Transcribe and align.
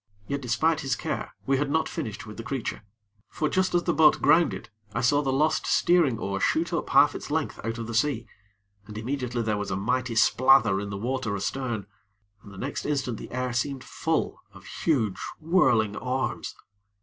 Yet, 0.27 0.41
despite 0.41 0.79
his 0.81 0.95
care, 0.95 1.35
we 1.45 1.57
had 1.57 1.69
not 1.69 1.87
finished 1.87 2.25
with 2.25 2.35
the 2.37 2.41
creature; 2.43 2.81
for, 3.29 3.47
just 3.47 3.75
as 3.75 3.83
the 3.83 3.93
boat 3.93 4.19
grounded, 4.19 4.71
I 4.95 5.01
saw 5.01 5.21
the 5.21 5.31
lost 5.31 5.67
steering 5.67 6.17
oar 6.17 6.39
shoot 6.39 6.73
up 6.73 6.89
half 6.89 7.13
its 7.13 7.29
length 7.29 7.59
out 7.63 7.77
of 7.77 7.85
the 7.85 7.93
sea, 7.93 8.25
and 8.87 8.97
immediately 8.97 9.43
there 9.43 9.57
was 9.59 9.69
a 9.69 9.75
mighty 9.75 10.15
splather 10.15 10.79
in 10.81 10.89
the 10.89 10.97
water 10.97 11.35
astern, 11.35 11.85
and 12.41 12.51
the 12.51 12.57
next 12.57 12.83
instant 12.83 13.17
the 13.19 13.29
air 13.31 13.53
seemed 13.53 13.83
full 13.83 14.41
of 14.55 14.65
huge, 14.65 15.19
whirling 15.39 15.95
arms. 15.95 16.55